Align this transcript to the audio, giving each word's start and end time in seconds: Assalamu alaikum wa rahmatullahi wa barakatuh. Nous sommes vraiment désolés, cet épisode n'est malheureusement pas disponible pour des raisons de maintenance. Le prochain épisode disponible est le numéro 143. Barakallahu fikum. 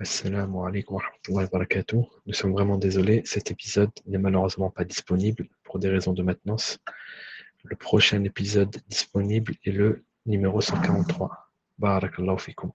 Assalamu 0.00 0.66
alaikum 0.66 0.96
wa 0.96 1.02
rahmatullahi 1.02 1.44
wa 1.44 1.50
barakatuh. 1.52 2.04
Nous 2.26 2.34
sommes 2.34 2.50
vraiment 2.50 2.78
désolés, 2.78 3.22
cet 3.24 3.52
épisode 3.52 3.92
n'est 4.06 4.18
malheureusement 4.18 4.68
pas 4.68 4.84
disponible 4.84 5.48
pour 5.62 5.78
des 5.78 5.88
raisons 5.88 6.12
de 6.12 6.20
maintenance. 6.24 6.80
Le 7.62 7.76
prochain 7.76 8.24
épisode 8.24 8.76
disponible 8.88 9.54
est 9.64 9.70
le 9.70 10.04
numéro 10.26 10.60
143. 10.60 11.30
Barakallahu 11.78 12.40
fikum. 12.40 12.72